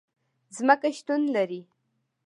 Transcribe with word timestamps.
ځمکه 0.55 0.87
شتون 0.97 1.21
لري 1.35 1.61